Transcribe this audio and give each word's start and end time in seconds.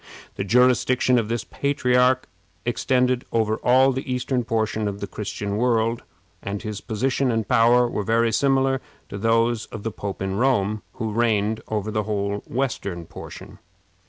The 0.35 0.43
jurisdiction 0.43 1.19
of 1.19 1.27
this 1.29 1.43
patriarch 1.43 2.27
extended 2.65 3.23
over 3.31 3.57
all 3.57 3.91
the 3.91 4.11
eastern 4.11 4.43
portion 4.43 4.87
of 4.87 4.99
the 4.99 5.05
Christian 5.05 5.57
world, 5.57 6.01
and 6.41 6.59
his 6.63 6.81
position 6.81 7.29
and 7.29 7.47
power 7.47 7.87
were 7.87 8.01
very 8.01 8.31
similar 8.31 8.81
to 9.09 9.19
those 9.19 9.67
of 9.67 9.83
the 9.83 9.91
Pope 9.91 10.23
of 10.23 10.31
Rome, 10.31 10.81
who 10.93 11.11
reigned 11.11 11.61
over 11.67 11.91
the 11.91 12.01
whole 12.01 12.39
western 12.47 13.05
portion. 13.05 13.59